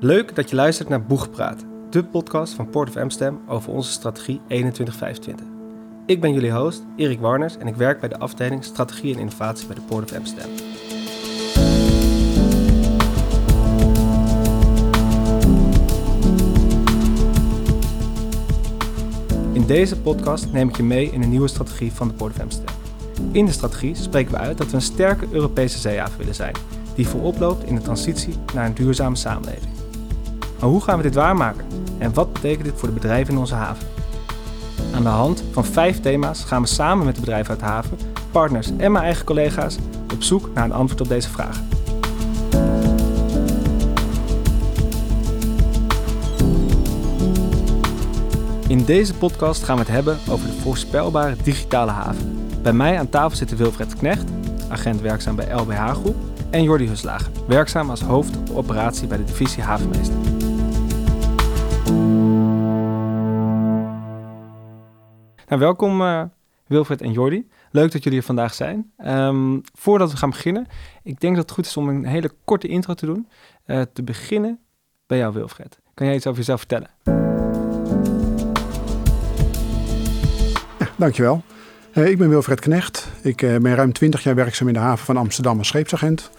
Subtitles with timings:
[0.00, 4.40] Leuk dat je luistert naar Boegpraat, de podcast van Port of Amsterdam over onze strategie
[4.46, 5.46] 2125.
[6.06, 9.66] Ik ben jullie host, Erik Warners, en ik werk bij de afdeling Strategie en Innovatie
[9.66, 10.50] bij de Port of Amsterdam.
[19.52, 22.40] In deze podcast neem ik je mee in een nieuwe strategie van de Port of
[22.40, 22.74] Amsterdam.
[23.32, 26.54] In de strategie spreken we uit dat we een sterke Europese zeehaven willen zijn,
[26.94, 29.75] die voorop loopt in de transitie naar een duurzame samenleving.
[30.60, 31.64] Maar hoe gaan we dit waarmaken?
[31.98, 33.86] En wat betekent dit voor de bedrijven in onze haven?
[34.94, 37.98] Aan de hand van vijf thema's gaan we samen met de bedrijven uit de haven,
[38.30, 39.76] partners en mijn eigen collega's
[40.12, 41.68] op zoek naar een antwoord op deze vragen.
[48.68, 52.48] In deze podcast gaan we het hebben over de voorspelbare digitale haven.
[52.62, 54.24] Bij mij aan tafel zitten Wilfred Knecht,
[54.68, 56.16] agent werkzaam bij LBH Groep,
[56.50, 60.16] en Jordi Huslager, werkzaam als hoofd operatie bij de divisie Havenmeester.
[65.48, 66.22] Nou, welkom uh,
[66.66, 67.48] Wilfred en Jordi.
[67.70, 68.92] Leuk dat jullie er vandaag zijn.
[69.06, 70.66] Um, voordat we gaan beginnen,
[71.02, 73.28] ik denk dat het goed is om een hele korte intro te doen.
[73.66, 74.58] Uh, te beginnen
[75.06, 75.80] bij jou, Wilfred.
[75.94, 76.90] Kan jij iets over jezelf vertellen?
[80.96, 81.42] Dankjewel.
[81.94, 83.08] Uh, ik ben Wilfred Knecht.
[83.22, 86.30] Ik ben ruim 20 jaar werkzaam in de haven van Amsterdam als scheepsagent.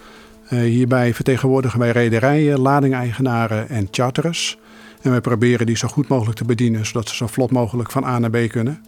[0.48, 4.58] hierbij vertegenwoordigen wij rederijen, ladingeigenaren en charterers.
[5.02, 8.04] En wij proberen die zo goed mogelijk te bedienen, zodat ze zo vlot mogelijk van
[8.04, 8.82] A naar B kunnen.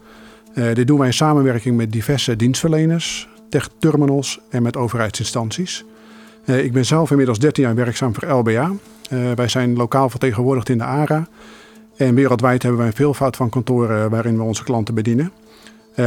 [0.54, 3.28] Uh, dit doen wij in samenwerking met diverse dienstverleners,
[3.78, 5.84] terminals en met overheidsinstanties.
[6.44, 8.70] Uh, ik ben zelf inmiddels 13 jaar werkzaam voor LBA.
[9.12, 11.28] Uh, wij zijn lokaal vertegenwoordigd in de ARA.
[11.96, 15.32] En wereldwijd hebben wij een veelvoud van kantoren waarin we onze klanten bedienen.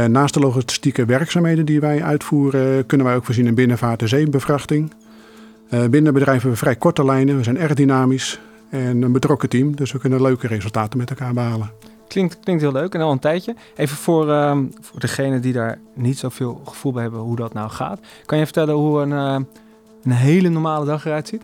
[0.08, 4.92] naast de logistieke werkzaamheden die wij uitvoeren, kunnen wij ook voorzien in binnenvaart en zeebevruchting.
[5.90, 9.92] binnen bedrijven we vrij korte lijnen, we zijn erg dynamisch en een betrokken team, dus
[9.92, 11.70] we kunnen leuke resultaten met elkaar behalen.
[12.14, 13.54] Klinkt, klinkt heel leuk en al een tijdje.
[13.76, 17.70] Even voor, um, voor degenen die daar niet zoveel gevoel bij hebben hoe dat nou
[17.70, 18.00] gaat.
[18.26, 19.36] Kan je vertellen hoe een, uh,
[20.04, 21.42] een hele normale dag eruit ziet?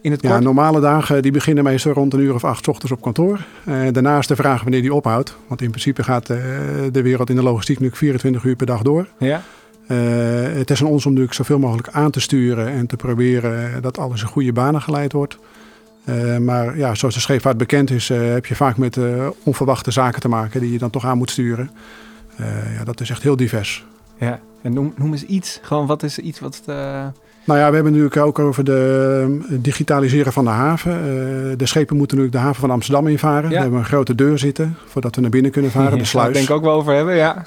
[0.00, 0.32] In het kort?
[0.32, 3.44] Ja, normale dagen die beginnen meestal rond een uur of acht ochtends op kantoor.
[3.64, 5.36] Uh, daarnaast de vraag wanneer die ophoudt.
[5.46, 6.36] Want in principe gaat uh,
[6.92, 9.08] de wereld in de logistiek nu 24 uur per dag door.
[9.18, 9.42] Ja.
[10.56, 13.98] het is aan ons om natuurlijk zoveel mogelijk aan te sturen en te proberen dat
[13.98, 15.38] alles in goede banen geleid wordt.
[16.08, 19.90] Uh, maar ja, zoals de scheepvaart bekend is, uh, heb je vaak met uh, onverwachte
[19.90, 21.70] zaken te maken die je dan toch aan moet sturen.
[22.78, 23.84] ja, dat is echt heel divers.
[24.18, 25.58] Ja, en noem, noem eens iets.
[25.62, 26.62] Gewoon wat is iets wat.
[27.44, 30.92] Nou ja, we hebben natuurlijk ook over de digitaliseren van de haven.
[31.58, 33.42] de schepen moeten natuurlijk de haven van Amsterdam invaren.
[33.42, 33.48] Ja.
[33.48, 36.04] Daar hebben we een grote deur zitten voordat we naar binnen kunnen varen, ja, de
[36.04, 36.24] sluis.
[36.24, 37.42] Daar denk ik ook wel over hebben, ja.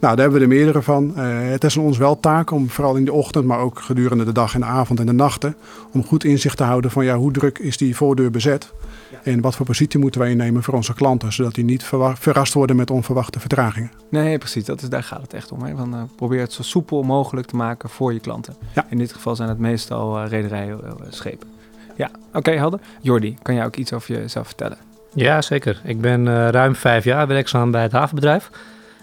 [0.00, 1.12] Nou, daar hebben we er meerdere van.
[1.16, 4.24] Uh, het is aan ons wel taak om vooral in de ochtend, maar ook gedurende
[4.24, 5.56] de dag en de avond en de nachten,
[5.92, 8.72] om goed inzicht te houden van ja, hoe druk is die voordeur bezet
[9.10, 9.18] ja.
[9.22, 11.84] en wat voor positie moeten wij innemen voor onze klanten, zodat die niet
[12.14, 13.90] verrast worden met onverwachte vertragingen.
[14.08, 14.64] Nee, precies.
[14.64, 15.62] Dat is, daar gaat het echt om.
[15.62, 15.76] Hè?
[15.76, 18.56] Van, uh, probeer het zo soepel mogelijk te maken voor je klanten.
[18.74, 18.86] Ja.
[18.90, 21.48] In dit geval zijn het meestal uh, rederijen, schepen.
[21.96, 22.80] Ja, oké, okay, helder.
[23.00, 24.78] Jordi, kan jij ook iets over jezelf vertellen?
[25.14, 25.80] Ja, zeker.
[25.84, 28.50] Ik ben ruim vijf jaar werkzaam bij het havenbedrijf.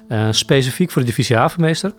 [0.10, 1.94] Uh, specifiek voor de divisie havenmeester.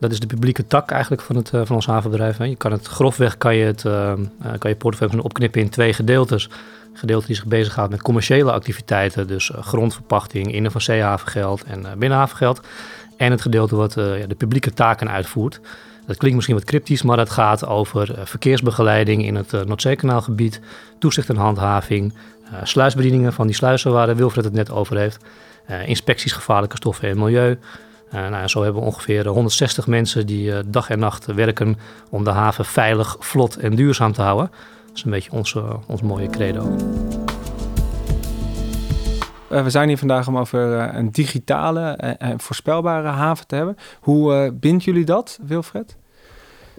[0.00, 2.38] Dat is de publieke tak eigenlijk van, het, uh, van ons havenbedrijf.
[2.38, 4.12] Je kan het grofweg kan je het uh,
[4.58, 6.44] kan je portefeuille opknippen in twee gedeeltes.
[6.92, 12.60] Een gedeelte die zich bezighoudt met commerciële activiteiten, dus grondverpachting, innen van zeehavengeld en binnenhavengeld.
[13.16, 15.60] En het gedeelte wat de publieke taken uitvoert.
[16.06, 20.60] Dat klinkt misschien wat cryptisch, maar dat gaat over verkeersbegeleiding in het Noordzeekanaalgebied,
[20.98, 22.12] toezicht en handhaving,
[22.62, 25.24] sluisbedieningen van die sluizen waar Wilfred het net over heeft.
[25.70, 27.58] Uh, inspecties gevaarlijke stoffen en milieu.
[28.14, 31.76] Uh, nou, zo hebben we ongeveer 160 mensen die uh, dag en nacht werken
[32.10, 34.50] om de haven veilig, vlot en duurzaam te houden.
[34.86, 36.76] Dat is een beetje ons, ons mooie credo.
[39.48, 43.76] we zijn hier vandaag om over een digitale en voorspelbare haven te hebben.
[44.00, 45.96] Hoe bindt jullie dat, Wilfred?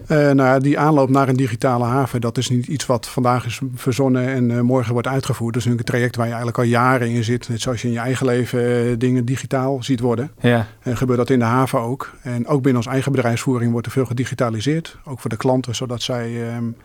[0.02, 3.46] Uh, nou ja, die aanloop naar een digitale haven, dat is niet iets wat vandaag
[3.46, 5.54] is verzonnen en uh, morgen wordt uitgevoerd.
[5.54, 7.48] Dat is een traject waar je eigenlijk al jaren in zit.
[7.48, 10.30] Net zoals je in je eigen leven uh, dingen digitaal ziet worden.
[10.40, 10.66] Ja.
[10.80, 12.14] En gebeurt dat in de haven ook.
[12.22, 14.98] En ook binnen ons eigen bedrijfsvoering wordt er veel gedigitaliseerd.
[15.04, 16.76] Ook voor de klanten, zodat zij um,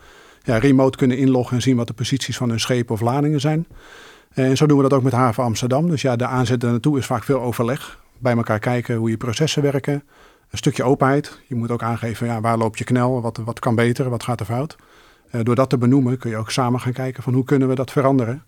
[0.42, 3.66] ja, remote kunnen inloggen en zien wat de posities van hun schepen of ladingen zijn.
[4.32, 5.88] En zo doen we dat ook met haven Amsterdam.
[5.90, 8.00] Dus ja, de aanzet naartoe is vaak veel overleg.
[8.18, 10.02] Bij elkaar kijken hoe je processen werken
[10.52, 11.40] een stukje openheid.
[11.46, 14.40] Je moet ook aangeven ja, waar loop je knel, wat, wat kan beter, wat gaat
[14.40, 14.76] er fout.
[15.30, 17.74] Uh, door dat te benoemen kun je ook samen gaan kijken van hoe kunnen we
[17.74, 18.42] dat veranderen.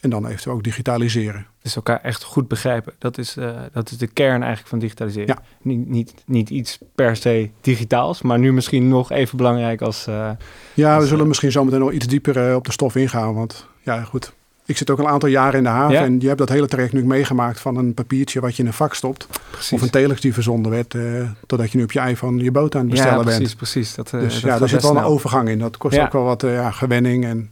[0.00, 1.46] En dan eventueel ook digitaliseren.
[1.62, 2.92] Dus elkaar echt goed begrijpen.
[2.98, 5.26] Dat is, uh, dat is de kern eigenlijk van digitaliseren.
[5.26, 5.42] Ja.
[5.62, 10.06] Niet, niet, niet iets per se digitaals, maar nu misschien nog even belangrijk als...
[10.08, 10.30] Uh,
[10.74, 13.34] ja, we zullen misschien zometeen nog iets dieper op de stof ingaan.
[13.34, 14.32] Want ja, goed.
[14.66, 16.02] Ik zit ook al een aantal jaren in de haven Ja.
[16.04, 18.74] en je hebt dat hele traject nu meegemaakt van een papiertje wat je in een
[18.74, 19.28] vak stopt.
[19.50, 19.72] Precies.
[19.72, 21.02] Of een telex die verzonden werd, eh,
[21.46, 23.56] totdat je nu op je iPhone je boot aan het bestellen ja, precies, bent.
[23.56, 23.94] precies.
[23.94, 25.58] Dat, eh, Dus dat ja, daar zit wel een overgang in.
[25.58, 26.04] Dat kost Ja.
[26.04, 27.24] ook wel wat eh, ja, gewenning.
[27.24, 27.50] En,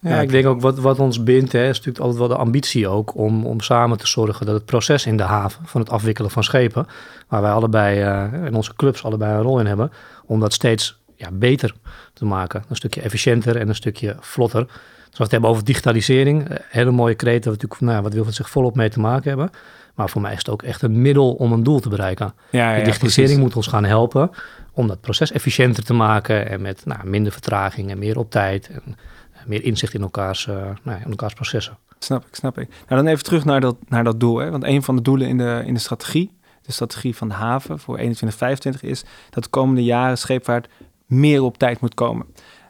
[0.00, 2.36] Ja, Ja, ik denk ook wat, wat ons bindt, hè, is natuurlijk altijd wel de
[2.36, 5.90] ambitie ook om, om samen te zorgen dat het proces in de haven van het
[5.90, 6.86] afwikkelen van schepen,
[7.28, 9.92] waar wij allebei eh, in onze clubs allebei een rol in hebben,
[10.26, 11.74] om dat steeds ja, beter
[12.12, 12.64] te maken.
[12.68, 14.66] Een stukje efficiënter en een stukje vlotter.
[15.12, 18.12] Als we het hebben over digitalisering, eh, hele mooie kreet, waar we natuurlijk, nou, wat
[18.12, 19.50] wil het zich volop mee te maken hebben.
[19.94, 22.34] Maar voor mij is het ook echt een middel om een doel te bereiken.
[22.50, 24.30] Ja, De digitalisering moet ons gaan helpen
[24.72, 28.68] om dat proces efficiënter te maken en met nou, minder vertraging en meer op tijd
[28.68, 31.78] en eh, meer inzicht in elkaars, eh, nou, in elkaars processen.
[31.98, 32.68] Snap ik, snap ik.
[32.68, 34.38] Nou, dan even terug naar dat, naar dat doel.
[34.38, 34.50] Hè?
[34.50, 36.30] Want een van de doelen in de, in de strategie,
[36.62, 40.68] de strategie van de haven voor 2125, is dat de komende jaren scheepvaart
[41.06, 42.26] meer op tijd moet komen.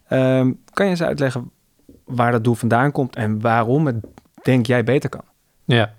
[0.08, 1.50] Ehm, kan je eens uitleggen
[2.14, 3.96] waar dat doel vandaan komt en waarom het,
[4.42, 5.24] denk jij, beter kan?
[5.64, 5.92] Ja.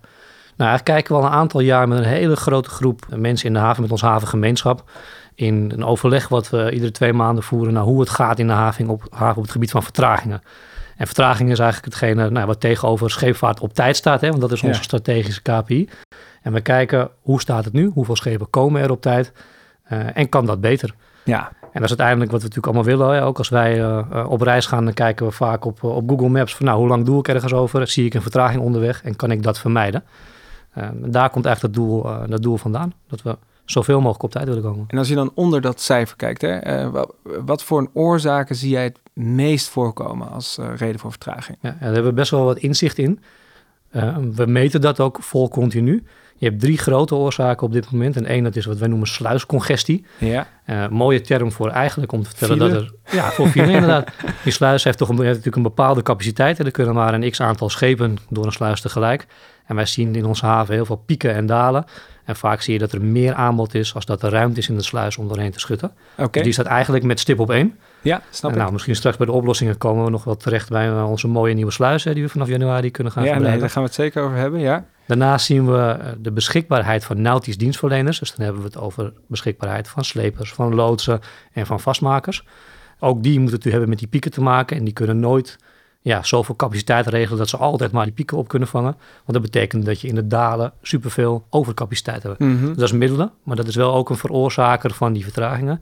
[0.57, 3.53] Nou, eigenlijk kijken we al een aantal jaar met een hele grote groep mensen in
[3.53, 4.89] de haven, met ons havengemeenschap,
[5.35, 8.53] in een overleg wat we iedere twee maanden voeren naar hoe het gaat in de
[8.53, 10.41] haven op, haven op het gebied van vertragingen.
[10.97, 14.51] En vertraging is eigenlijk hetgene nou, wat tegenover scheepvaart op tijd staat, hè, want dat
[14.51, 14.67] is Ja.
[14.67, 15.89] onze strategische KPI.
[16.41, 19.31] En we kijken hoe staat het nu, hoeveel schepen komen er op tijd
[19.83, 20.93] eh, en kan dat beter.
[21.23, 23.15] Ja, En dat is uiteindelijk wat we natuurlijk allemaal willen.
[23.15, 23.25] Hè.
[23.27, 26.09] Ook als wij eh, eh, op reis gaan, dan kijken we vaak op, eh, op
[26.09, 27.87] Google Maps van nou, hoe lang doe ik ergens over?
[27.87, 30.03] Zie ik een vertraging onderweg en kan ik dat vermijden?
[30.71, 32.93] Eh, en daar komt eigenlijk dat doel, dat doel vandaan.
[33.07, 34.85] Dat we zoveel mogelijk op tijd willen komen.
[34.87, 37.07] en als je dan onder dat cijfer kijkt, hè, wa-
[37.45, 41.57] wat, voor een oorzaken zie jij het meest voorkomen als reden voor vertraging?
[41.61, 43.19] Ja, daar hebben we best wel wat inzicht in.
[43.89, 46.03] Eh, we meten dat ook vol continu.
[46.43, 48.15] Je hebt drie grote oorzaken op dit moment.
[48.15, 50.05] En één, dat is wat wij noemen sluiscongestie.
[50.17, 52.71] Ja, Eh, mooie term voor eigenlijk om te vertellen File?
[52.73, 53.15] dat er...
[53.15, 54.07] Ja, voor file inderdaad.
[54.43, 56.59] Die sluis heeft toch een, heeft natuurlijk een bepaalde capaciteit.
[56.59, 59.25] En er kunnen maar een x-aantal schepen door een sluis tegelijk.
[59.65, 61.85] En wij zien in onze haven heel veel pieken en dalen.
[62.25, 64.77] En vaak zie je dat er meer aanbod is als dat er ruimte is in
[64.77, 65.91] de sluis om doorheen te schutten.
[66.17, 66.31] oké.
[66.31, 67.77] Dus die staat eigenlijk met stip op één.
[68.01, 68.61] Ja, snap En ik.
[68.61, 71.53] nou, misschien straks bij de oplossingen komen we nog wel terecht bij eh, onze mooie
[71.53, 72.03] nieuwe sluis...
[72.03, 74.37] Hè, die we vanaf januari kunnen gaan ja, nee, daar gaan we het zeker over
[74.37, 74.85] hebben, ja.
[75.07, 78.19] Daarnaast zien we eh, de beschikbaarheid van nautisch dienstverleners.
[78.19, 81.19] Dus dan hebben we het over beschikbaarheid van slepers, van loodsen
[81.51, 82.45] en van vastmakers.
[82.99, 84.77] Ook die moeten het hebben met die pieken te maken.
[84.77, 85.57] En die kunnen nooit
[86.01, 88.95] ja, zoveel capaciteit regelen dat ze altijd maar die pieken op kunnen vangen.
[89.25, 92.39] Want dat betekent dat je in de dalen superveel overcapaciteit hebt.
[92.39, 92.67] Mhm.
[92.67, 95.81] Dat is middelen, maar dat is wel ook een veroorzaker van die vertragingen.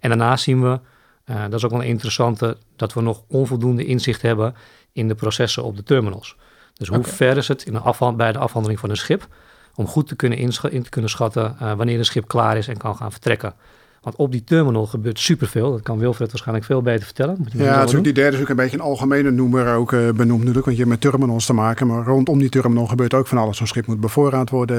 [0.00, 0.80] En daarnaast zien we,
[1.24, 4.54] eh, dat is ook wel een interessante, dat we nog onvoldoende inzicht hebben
[4.92, 6.36] in de processen op de terminals.
[6.80, 9.26] Dus hoe ver is het in de afhan- bij de afhandeling van een schip
[9.74, 10.50] om goed te kunnen in
[10.82, 13.54] te kunnen schatten eh, wanneer een schip klaar is en kan gaan vertrekken.
[14.00, 15.70] Want op die terminal gebeurt superveel.
[15.70, 17.36] Dat kan Wilfred waarschijnlijk veel beter vertellen.
[17.38, 19.98] Moet je Ja, ook die derde is ook een beetje een algemene noemer ook eh,
[20.10, 20.64] benoemd natuurlijk.
[20.64, 21.86] Want je hebt met terminals te maken.
[21.86, 23.56] Maar rondom die terminal gebeurt ook van alles.
[23.56, 24.76] Zo'n schip moet bevoorraad worden.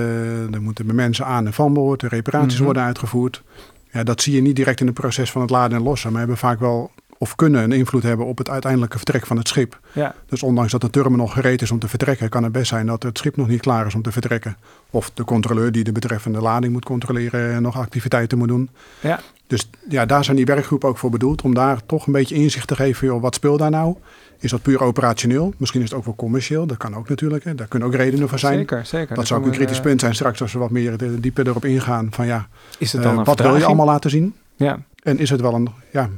[0.54, 2.04] Er moeten mensen aan en van boord.
[2.04, 2.64] Reparaties Mhm.
[2.64, 3.44] worden uitgevoerd.
[3.92, 6.10] Ja, dat zie je niet direct in het proces van het laden en lossen.
[6.10, 9.48] Maar hebben vaak wel of kunnen een invloed hebben op het uiteindelijke vertrek van het
[9.48, 9.80] schip.
[9.92, 12.86] Ja, Dus ondanks dat de terminal gereed is om te vertrekken, kan het best zijn
[12.86, 14.58] dat het schip nog niet klaar is om te vertrekken.
[14.90, 18.70] Of de controleur die de betreffende lading moet controleren en nog activiteiten moet doen.
[19.00, 19.20] Ja.
[19.48, 21.42] Dus ja, daar zijn die werkgroepen ook voor bedoeld.
[21.42, 23.08] Om daar toch een beetje inzicht te geven.
[23.08, 23.96] Joh, wat speelt daar nou?
[24.40, 25.54] Is dat puur operationeel?
[25.58, 26.66] Misschien is het ook wel commercieel.
[26.66, 27.44] Dat kan ook natuurlijk.
[27.44, 27.56] Hè.
[27.56, 28.58] Daar kunnen ook redenen voor zijn.
[28.58, 29.16] zeker, zeker.
[29.16, 31.66] Dat zou ook een kritisch eh, punt zijn straks als we wat meer dieper erop
[31.66, 32.08] ingaan.
[32.12, 32.48] Van ja,
[32.78, 34.34] Is het eh, dan wat wil je allemaal laten zien?
[34.56, 36.10] Ja, En is het wel een, ja,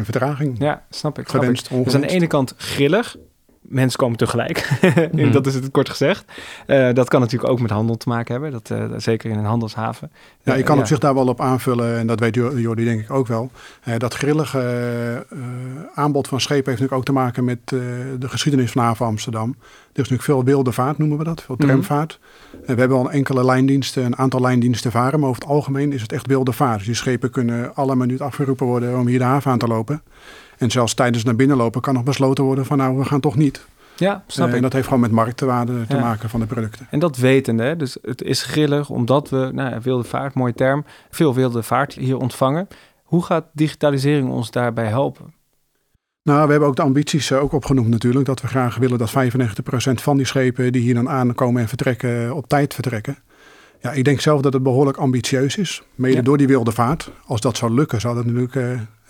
[0.00, 0.58] een vertraging?
[0.58, 1.28] ja, snap ik.
[1.28, 1.48] Snap ik.
[1.48, 3.16] Gewenst, Dus aan de ene kant grillig.
[3.60, 4.68] Mensen komen tegelijk.
[5.12, 5.32] Mhm.
[5.32, 6.24] dat is het kort gezegd.
[6.66, 8.50] Eh, dat kan natuurlijk ook met handel te maken hebben.
[8.50, 10.10] Dat, eh, zeker in een handelshaven.
[10.42, 10.80] Ja, Eh, je kan ja.
[10.80, 13.50] op zich daar wel op aanvullen, en dat weet Jo- Jordi denk ik ook wel.
[13.82, 14.60] Eh, dat grillige
[15.30, 15.38] eh,
[15.94, 17.78] aanbod van schepen heeft natuurlijk ook te maken met eh,
[18.18, 19.48] de geschiedenis van haven Amsterdam.
[19.50, 19.56] Er
[20.06, 21.66] is natuurlijk veel wilde vaart, noemen we dat, veel Mhm.
[21.66, 22.18] tramvaart.
[22.66, 26.12] We hebben al enkele lijndiensten, een aantal lijndiensten varen, maar over het algemeen is het
[26.12, 26.76] echt wilde vaart.
[26.78, 30.02] Dus die schepen kunnen alle minuut afgeroepen worden om hier de haven aan te lopen.
[30.60, 33.36] En zelfs tijdens naar binnen lopen kan nog besloten worden van nou, we gaan toch
[33.36, 33.64] niet.
[33.96, 34.56] Ja, snap Eh, ik.
[34.56, 36.00] en dat heeft gewoon met marktwaarde te Ja.
[36.00, 36.86] maken van de producten.
[36.90, 40.84] En dat wetende, hè, dus het is grillig omdat we, nou wilde vaart, mooie term,
[41.10, 42.68] veel wilde vaart hier ontvangen.
[43.02, 45.34] Hoe gaat digitalisering ons daarbij helpen?
[46.22, 48.26] Nou, we hebben ook de ambities eh, ook opgenoemd natuurlijk.
[48.26, 52.24] Dat we graag willen dat 95% van die schepen die hier dan aankomen en vertrekken,
[52.26, 53.16] eh, op tijd vertrekken.
[53.80, 55.82] Ja, ik denk zelf dat het behoorlijk ambitieus is.
[55.94, 56.22] Mede Ja.
[56.22, 57.10] door die wilde vaart.
[57.26, 58.54] Als dat zou lukken, zou dat natuurlijk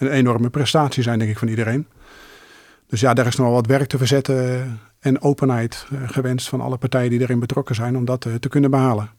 [0.00, 1.86] een enorme prestatie zijn, denk ik, van iedereen.
[2.86, 4.66] Dus ja, daar is nog wel wat werk te verzetten eh,
[5.00, 8.48] en openheid eh, gewenst van alle partijen die erin betrokken zijn om dat eh, te
[8.48, 9.10] kunnen behalen.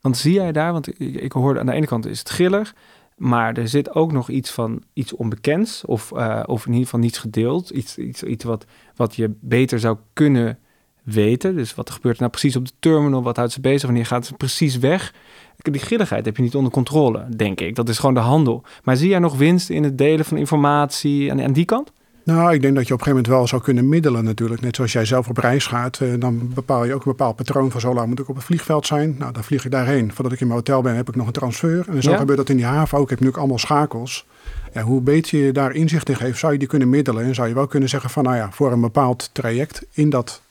[0.00, 2.74] Want zie jij daar, want ik, hoorde aan de ene kant is het grillig.
[3.16, 7.00] Maar er zit ook nog iets van iets onbekends, of, uh, of in ieder geval
[7.00, 7.70] niets gedeeld.
[7.70, 8.64] Iets, iets, iets wat,
[8.96, 10.58] wat je beter zou kunnen
[11.06, 11.56] weten.
[11.56, 13.22] Dus wat gebeurt er nou precies op de terminal?
[13.22, 13.82] Wat houdt ze bezig?
[13.82, 15.14] Wanneer gaat ze precies weg?
[15.56, 17.74] Die grilligheid heb je niet onder controle, denk ik.
[17.74, 18.62] Dat is gewoon de handel.
[18.84, 21.92] Maar zie jij nog winst in het delen van informatie aan, aan die kant?
[22.26, 24.60] Nou, ik denk dat je op een gegeven moment wel zou kunnen middelen natuurlijk.
[24.60, 27.70] Net zoals jij zelf op reis gaat, eh, dan bepaal je ook een bepaald patroon
[27.70, 29.14] van zo lang moet ik op het vliegveld zijn.
[29.18, 30.12] Nou, dan vlieg ik daarheen.
[30.12, 31.84] Voordat ik in mijn hotel ben, heb ik nog een transfer.
[31.88, 33.04] En zo gebeurt dat in die haven ook.
[33.04, 34.26] Ik heb nu ook allemaal schakels.
[34.72, 37.24] Ja, hoe beter je daar inzicht in geeft, zou je die kunnen middelen.
[37.24, 40.42] En zou je wel kunnen zeggen van, nou ja, voor een bepaald traject in dat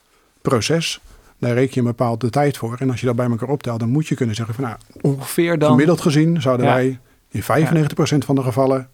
[0.49, 0.99] proces,
[1.39, 2.75] daar reken je een bepaalde tijd voor.
[2.79, 5.59] En als je dat bij elkaar optelt, dan moet je kunnen zeggen van, nou, ongeveer
[5.59, 5.69] dan...
[5.69, 6.99] Gemiddeld gezien zouden wij
[7.29, 7.45] in 95%
[8.17, 8.89] van de gevallen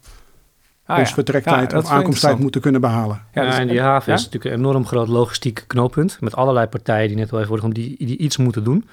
[0.86, 3.22] ah, ons vertrektijd of aankomsttijd moeten kunnen behalen.
[3.34, 7.08] Ja, dus, en die haven is natuurlijk een enorm groot logistiek knooppunt met allerlei partijen
[7.08, 8.88] die net wel even worden die, die iets moeten doen.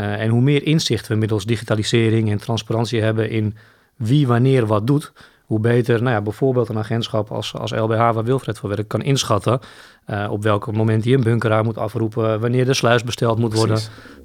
[0.00, 3.56] Uh, en hoe meer inzicht we middels digitalisering en transparantie hebben in
[3.96, 5.12] wie wanneer wat doet,
[5.44, 9.02] hoe beter nou ja, bijvoorbeeld een agentschap als, als LBH, waar Wilfred voor werkt, kan
[9.02, 9.60] inschatten
[10.06, 13.80] uh, op welk moment hij een bunkeraar moet afroepen, wanneer de sluis besteld moet worden,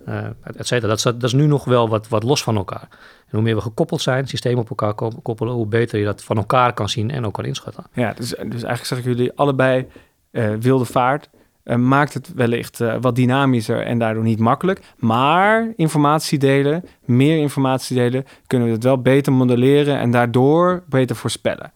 [0.07, 0.87] uh, et cetera.
[0.87, 2.87] Dat, dat, is nu nog wel wat, wat los van elkaar.
[2.91, 6.37] En hoe meer we gekoppeld zijn, systemen op elkaar koppelen, hoe beter je dat van
[6.37, 7.83] elkaar kan zien en ook kan inschatten.
[7.93, 9.87] Ja, dus, dus eigenlijk zeggen jullie allebei
[10.31, 11.29] uh, wilde vaart.
[11.69, 14.81] Uh, maakt het wellicht uh, wat dynamischer en daardoor niet makkelijk.
[14.97, 21.15] Maar informatie delen, meer informatie delen, kunnen we het wel beter modelleren en daardoor beter
[21.15, 21.71] voorspellen.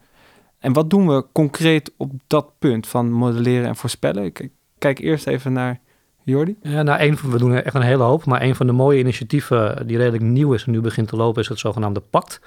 [0.58, 4.24] En wat doen we concreet op dat punt van modelleren en voorspellen?
[4.24, 4.48] Ik
[4.78, 5.80] kijk eerst even naar
[6.22, 6.56] Jordi?
[6.62, 8.24] Ja, nou, van, we doen echt een hele hoop.
[8.24, 11.42] Maar een van de mooie initiatieven die redelijk nieuw is en nu begint te lopen,
[11.42, 12.40] is het zogenaamde PACT.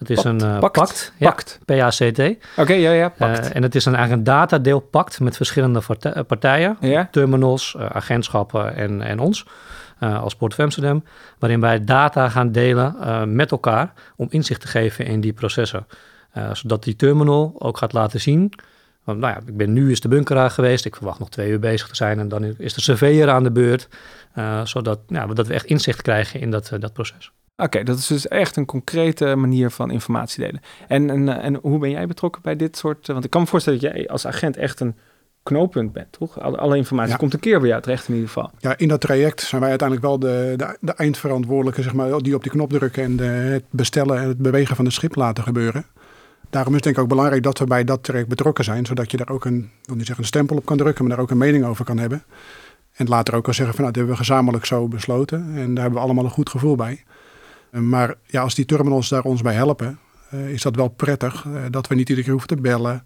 [0.00, 0.72] Het is een uh, pact.
[0.72, 1.12] pact.
[1.18, 1.58] pact.
[1.66, 2.20] Ja, P-A-C-T.
[2.56, 3.38] Oké, ja, ja, pact.
[3.38, 5.80] Uh, en het is een, eigenlijk een datadeelpact met verschillende
[6.26, 6.76] partijen.
[6.80, 7.08] Ja.
[7.10, 9.46] Terminals, agentschappen en, en ons
[9.98, 11.04] als Port of Amsterdam.
[11.38, 12.94] Waarin wij data gaan delen
[13.34, 15.86] met elkaar om inzicht te geven in die processen.
[16.52, 18.52] zodat die terminal ook gaat laten zien
[19.04, 20.84] want nou ja, ik ben nu is de bunkeraar geweest.
[20.84, 22.18] Ik verwacht nog twee uur bezig te zijn.
[22.18, 23.88] En dan is de surveyor aan de beurt.
[24.64, 27.32] Zodat nou, dat we echt inzicht krijgen in dat, dat proces.
[27.60, 30.60] Oké, dat is dus echt een concrete manier van informatie delen.
[30.88, 33.06] En, en, en hoe ben jij betrokken bij dit soort...
[33.06, 34.94] Want ik kan me voorstellen dat jij als agent echt een
[35.42, 36.40] knooppunt bent, toch?
[36.40, 38.50] Alle, informatie komt een keer bij jou terecht in ieder geval.
[38.58, 42.34] Ja, in dat traject zijn wij uiteindelijk wel de, de, de eindverantwoordelijke, zeg maar, die
[42.34, 45.44] op die knop drukken en de, het bestellen en het bewegen van het schip laten
[45.44, 45.84] gebeuren.
[46.50, 49.10] Daarom is het denk ik ook belangrijk dat we bij dat traject betrokken zijn, zodat
[49.10, 51.30] je daar ook een, wil niet zeggen een stempel op kan drukken, maar daar ook
[51.30, 52.22] een mening over kan hebben.
[52.92, 55.82] En later ook kan zeggen van nou, dat hebben we gezamenlijk zo besloten en daar
[55.82, 57.04] hebben we allemaal een goed gevoel bij.
[57.70, 59.98] Eh, maar ja, als die terminals daar ons bij helpen,
[60.34, 63.04] uh, is dat wel prettig uh, dat we niet iedere keer hoeven te bellen.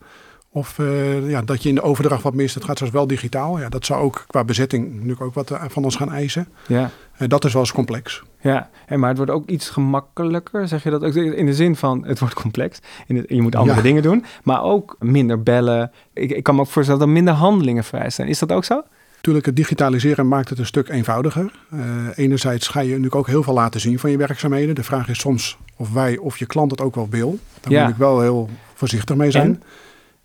[0.51, 2.55] Of uh, ja, dat je in de overdracht wat mist.
[2.55, 3.59] Het gaat zelfs wel digitaal.
[3.59, 6.49] Ja, dat zou ook qua bezetting natuurlijk ook wat van ons gaan eisen.
[6.67, 6.91] Ja.
[7.27, 8.23] dat is wel eens complex.
[8.41, 11.15] Ja, en maar het wordt ook iets gemakkelijker, zeg je dat ook?
[11.15, 12.79] In de zin van, het wordt complex.
[13.07, 15.93] In het, je moet andere dingen doen, maar ook minder bellen.
[16.13, 18.29] Ik, ik kan me ook voorstellen dat er minder handelingen vrij zijn.
[18.29, 18.83] Is dat ook zo?
[19.25, 21.53] Natuurlijk, het digitaliseren maakt het een stuk eenvoudiger.
[21.75, 21.81] Uh,
[22.15, 24.75] enerzijds ga je natuurlijk ook heel veel laten zien van je werkzaamheden.
[24.75, 27.39] De vraag is soms of wij of je klant het ook wel wil.
[27.61, 27.83] Daar ja.
[27.83, 29.47] moet ik wel heel voorzichtig mee zijn.
[29.47, 29.63] En?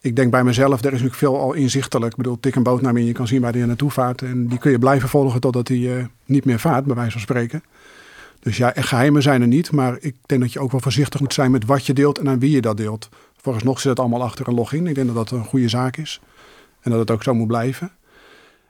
[0.02, 2.12] Ik denk bij mezelf, er is natuurlijk veel al inzichtelijk.
[2.12, 4.22] Ik bedoel, tik een boot naar me en je kan zien waar die naartoe vaart.
[4.22, 7.22] En die kun je blijven volgen totdat hij uh, niet meer vaart, bij wijze van
[7.22, 7.64] spreken.
[8.40, 9.72] Dus ja, echt geheimen zijn er niet.
[9.72, 12.30] Maar ik denk dat je ook wel voorzichtig moet zijn met wat je deelt en
[12.30, 13.10] aan wie je dat deelt.
[13.64, 14.88] nog zit het allemaal achter een login.
[14.88, 16.22] Ik denk dat dat een goede zaak is.
[16.82, 17.92] En dat het ook zo moet blijven.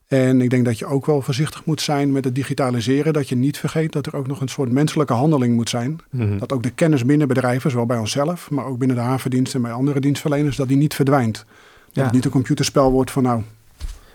[0.10, 3.14] En ik denk dat je ook wel voorzichtig moet zijn met het digitaliseren.
[3.14, 6.00] Dat je niet vergeet dat er ook nog een soort menselijke handeling moet zijn.
[6.10, 6.38] Mhm.
[6.38, 9.66] Dat ook de kennis binnen bedrijven, zowel bij onszelf, maar ook binnen de havendiensten en
[9.66, 11.36] bij andere dienstverleners, dat die niet verdwijnt.
[11.36, 11.46] Dat
[11.92, 12.04] Ja.
[12.04, 13.42] het niet een computerspel wordt van nou,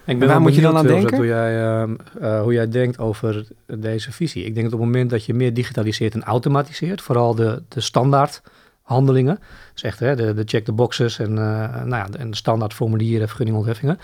[0.05, 1.17] Ik ben Waar moet je dan aan denken?
[1.17, 4.45] Hoe jij, ehm, eh, hoe jij denkt over deze visie.
[4.45, 7.81] Ik denk dat op het moment dat je meer digitaliseert en automatiseert, vooral de, de
[7.81, 8.43] standaard
[8.83, 9.39] handelingen,
[9.73, 12.75] dus echt hè, de, de check the boxes en, eh, nou ja, en de standaard
[12.75, 13.99] formulieren, vergunningontheffingen,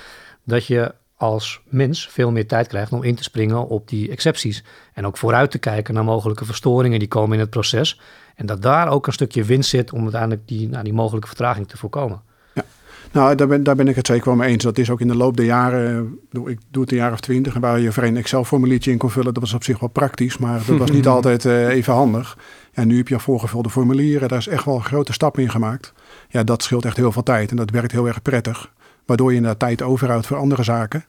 [0.45, 4.65] dat je als mens veel meer tijd krijgt om in te springen op die excepties.
[4.93, 8.01] En ook vooruit te kijken naar mogelijke verstoringen die komen in het proces.
[8.35, 11.69] En dat daar ook een stukje winst zit om uiteindelijk die, nou, die mogelijke vertraging
[11.69, 12.23] te voorkomen.
[13.13, 14.65] Nou, daar ben, daar ben ik het zeker wel mee eens.
[14.65, 17.13] Dat is ook in de loop der jaren, ik bedoel, ik doe het een jaar
[17.13, 19.79] of twintig, en waar je voor een Excel-formuliertje in kon vullen, dat was op zich
[19.79, 22.39] wel praktisch, maar dat was niet altijd uh, even handig.
[22.73, 25.93] Ja, nu heb je voorgevulde formulieren, daar is echt wel een grote stap in gemaakt.
[26.29, 28.73] Ja, dat scheelt echt heel veel tijd en dat werkt heel erg prettig,
[29.07, 31.05] waardoor je inderdaad tijd overhoudt voor andere zaken.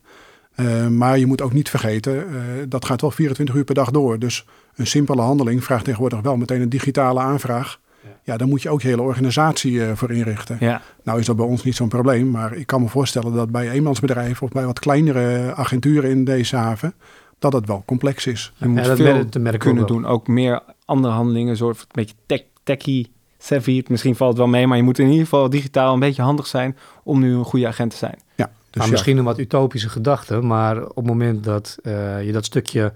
[0.56, 3.92] Uh, maar je moet ook niet vergeten, uh, dat gaat wel 24 uur per dag
[3.92, 4.20] door.
[4.20, 4.46] Dus
[4.76, 7.80] een simpele handeling vraagt tegenwoordig wel meteen een digitale aanvraag.
[8.24, 10.58] Ja, daar moet je ook je hele organisatie uh, voor inrichten.
[10.60, 10.82] Ja.
[11.04, 13.70] Nou is dat bij ons niet zo'n probleem, maar ik kan me voorstellen dat bij
[13.72, 16.94] eenmansbedrijven of bij wat kleinere agenturen in deze haven,
[17.40, 18.54] dat het wel complex is.
[18.58, 20.06] Je moet Ja, dat veel merk- dat merk kunnen doen.
[20.06, 23.12] Ook meer andere handelingen, een soort een beetje tech, techie
[23.44, 23.84] savvy.
[23.88, 26.48] Misschien valt het wel mee, maar je moet in ieder geval digitaal een beetje handig
[26.48, 28.20] zijn om nu een goede agent te zijn.
[28.36, 28.92] Ja, dus nou, ja.
[28.92, 32.94] misschien een wat utopische gedachte, maar op het moment dat eh, je dat stukje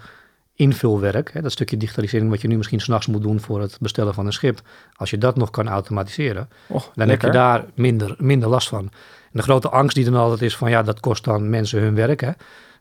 [0.55, 4.13] invulwerk, hè, dat stukje digitalisering wat je nu misschien s'nachts moet doen voor het bestellen
[4.13, 4.61] van een schip,
[4.95, 8.79] als je dat nog kan automatiseren, Oh, dan heb je daar minder, minder last van.
[8.79, 8.91] En
[9.31, 12.21] de grote angst die dan altijd is van ja, dat kost dan mensen hun werk.
[12.21, 12.31] Hè.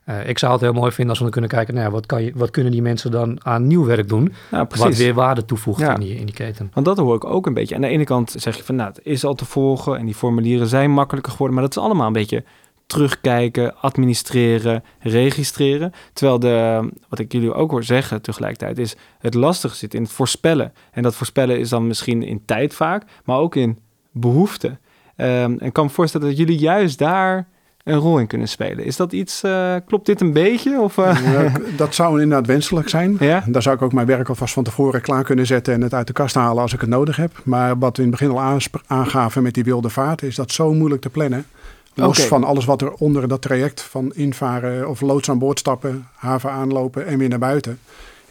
[0.05, 2.05] Eh, ik zou het heel mooi vinden als we dan kunnen kijken, nou ja, wat,
[2.05, 5.45] kan je, wat kunnen die mensen dan aan nieuw werk doen, Ja, wat weer waarde
[5.45, 5.93] toevoegt Ja.
[5.93, 6.71] in, die, in die keten.
[6.73, 7.75] Want dat hoor ik ook een beetje.
[7.75, 10.15] Aan de ene kant zeg je van, nou, het is al te volgen en die
[10.15, 12.43] formulieren zijn makkelijker geworden, maar dat is allemaal een beetje
[12.85, 15.91] terugkijken, administreren, registreren.
[16.13, 20.11] Terwijl de, wat ik jullie ook hoor zeggen tegelijkertijd, is het lastige zit in het
[20.11, 20.73] voorspellen.
[20.91, 23.79] En dat voorspellen is dan misschien in tijd vaak, maar ook in
[24.11, 24.79] behoeften.
[25.15, 27.47] Ehm, en ik kan me voorstellen dat jullie juist daar
[27.85, 28.85] een rol in kunnen spelen.
[28.85, 30.79] Is dat iets, eh, klopt dit een beetje?
[30.79, 31.33] Of, eh?
[31.33, 33.17] Ja, dat zou inderdaad wenselijk zijn.
[33.19, 33.43] ja?
[33.47, 36.07] Daar zou ik ook mijn werk alvast van tevoren klaar kunnen zetten en het uit
[36.07, 37.31] de kast halen als ik het nodig heb.
[37.43, 40.73] Maar wat we in het begin al aangaven met die wilde vaart, is dat zo
[40.73, 41.45] moeilijk te plannen.
[41.93, 46.07] Los van alles wat er onder dat traject van invaren of loods aan boord stappen,
[46.15, 47.79] haven aanlopen en weer naar buiten.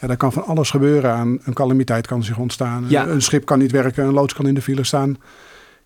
[0.00, 1.38] Ja, daar kan van alles gebeuren aan.
[1.44, 2.84] Een calamiteit kan zich ontstaan.
[2.88, 3.06] Ja.
[3.06, 5.16] Een schip kan niet werken, een loods kan in de file staan.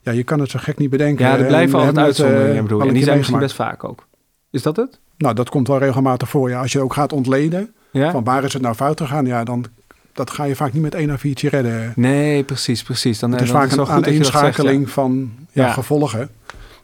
[0.09, 1.25] Ja, je kan het zo gek niet bedenken.
[1.27, 3.85] Ja, er En blijven altijd het, eh, uitzonderingen, bedoel En die zijn misschien best vaak
[3.85, 4.07] ook.
[4.51, 4.99] Is dat het?
[5.17, 6.49] Nou, dat komt wel regelmatig voor.
[6.51, 6.61] Ja.
[6.61, 8.11] Als je ook gaat ontleden, Ja?
[8.11, 9.65] van waar is het nou fout gegaan, ja, dan
[10.13, 11.93] dat ga je vaak niet met één A4'tje redden.
[11.97, 13.19] Nee, precies, precies.
[13.19, 15.73] Dan, Het eh, is dan vaak wel een aaneenschakeling van ja, Ja.
[15.73, 16.29] gevolgen.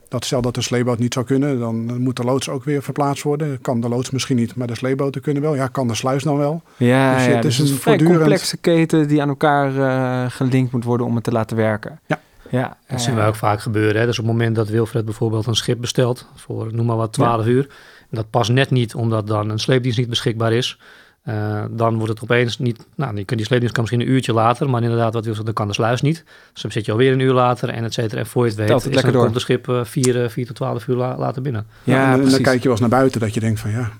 [0.08, 3.22] Dat stel dat de sleeboot niet zou kunnen, dan moet de loods ook weer verplaatst
[3.22, 3.60] worden.
[3.60, 5.54] Kan de loods misschien niet, maar de sleeboten kunnen wel.
[5.54, 6.62] Ja, kan de sluis dan wel.
[6.76, 9.28] Ja, ja, Dus het dus is is een een vrij voortdurend- complexe keten die aan
[9.28, 12.00] elkaar eh, gelinkt moet worden om het te laten werken.
[12.06, 12.20] Ja.
[12.58, 14.00] Ja Dat zien wij ook vaak gebeuren.
[14.00, 14.06] Hè?
[14.06, 17.46] Dus op het moment dat Wilfred bijvoorbeeld een schip bestelt voor noem maar wat 12
[17.46, 17.66] uur.
[18.10, 20.78] En dat past net niet omdat dan een sleepdienst niet beschikbaar is.
[21.22, 22.86] eh, dan wordt het opeens niet.
[22.96, 25.66] Nou, die, die sleepdienst kan misschien een uurtje later, maar inderdaad, wat Wilfred, dan kan
[25.68, 26.24] de sluis niet.
[26.52, 28.20] Dus dan zit je alweer een uur later en et cetera.
[28.20, 29.22] En voor je het weet, het is dan door.
[29.22, 31.66] komt het schip eh, vier, eh, vier tot 12 uur la- later binnen.
[31.84, 33.90] Ja, en, en dan kijk je wel eens naar buiten dat je denkt van ja,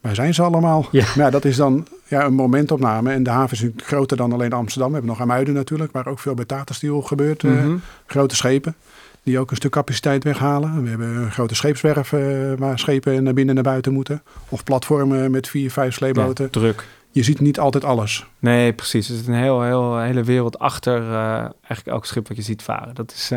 [0.00, 0.88] waar zijn ze allemaal?
[0.90, 1.04] Ja.
[1.16, 3.12] Maar ja, dat is dan ja, een momentopname.
[3.12, 4.88] En de haven is groter dan alleen Amsterdam.
[4.88, 7.44] We hebben nog Amuiden natuurlijk, waar ook veel bij Tata Steel gebeurt.
[7.44, 7.76] eh, Mhm.
[8.06, 8.74] grote schepen
[9.22, 10.82] die ook een stuk capaciteit weghalen.
[10.82, 12.20] We hebben een grote scheepswerf eh,
[12.58, 14.22] waar schepen naar binnen en naar buiten moeten.
[14.48, 16.44] Of platformen met vier, vijf sleeboten.
[16.44, 16.84] Ja, druk.
[17.10, 18.26] Je ziet niet altijd alles.
[18.38, 19.08] Nee, precies.
[19.08, 22.62] Er zit een heel, heel, hele wereld achter eh, eigenlijk elk schip wat je ziet
[22.62, 22.94] varen.
[22.94, 23.30] Dat is,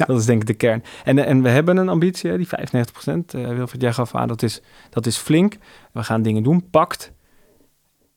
[0.00, 0.06] Ja.
[0.06, 0.82] dat is denk ik de kern.
[1.04, 3.32] En, en we hebben een ambitie, die 95 procent.
[3.32, 4.60] Wilfried, jij gaf aan, dat is,
[4.90, 5.56] dat is flink.
[5.92, 6.68] We gaan dingen doen.
[6.70, 7.12] Pakt.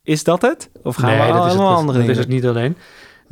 [0.03, 0.69] Is dat het?
[0.83, 2.77] Of gaan we dat is het, allemaal dat- andere dat dingen is het niet alleen.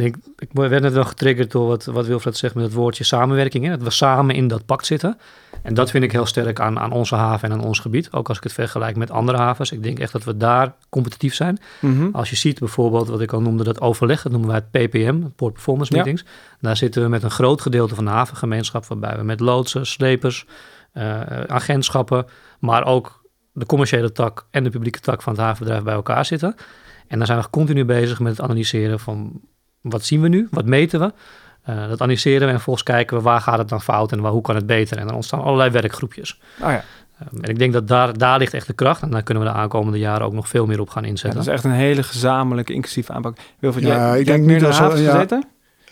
[0.01, 3.65] Ik, ik werd net wel getriggerd door wat, wat Wilfred zegt met het woordje samenwerking.
[3.65, 3.69] Hè?
[3.69, 5.17] Dat we samen in dat pact zitten.
[5.61, 8.11] En dat vind ik heel sterk aan, aan onze haven en aan ons gebied.
[8.11, 9.71] Ook als ik het vergelijk met andere havens.
[9.71, 11.59] Ik denk echt dat we daar competitief zijn.
[11.79, 12.09] Mhm.
[12.11, 15.21] Als je ziet bijvoorbeeld wat ik al noemde, dat overleg, dat noemen wij het PPM,
[15.35, 15.97] Port Performance Ja.
[15.97, 16.29] Meetings.
[16.59, 20.45] Daar zitten we met een groot gedeelte van de havengemeenschap, waarbij we met loodsen, slepers,
[20.91, 22.25] eh, agentschappen,
[22.59, 23.21] maar ook
[23.53, 26.55] de commerciële tak en de publieke tak van het havenbedrijf bij elkaar zitten.
[27.07, 29.41] En dan zijn we continu bezig met het analyseren van
[29.81, 31.13] wat zien we nu, wat meten we.
[31.63, 34.31] Eh, dat analyseren we en vervolgens kijken we waar gaat het dan fout en waar,
[34.31, 34.97] hoe kan het beter.
[34.97, 36.39] En dan ontstaan allerlei werkgroepjes.
[36.61, 36.83] Oh ja.
[37.19, 39.01] Ehm, en ik denk dat daar, daar ligt echt de kracht.
[39.01, 41.39] En daar kunnen we de aankomende jaren ook nog veel meer op gaan Ja, inzetten.
[41.39, 43.37] dat is echt een hele gezamenlijke, inclusieve aanpak.
[43.59, 45.11] Wilfried, Ja, jij, ik jij denk dat ze- havens ja.
[45.11, 45.43] gezeten?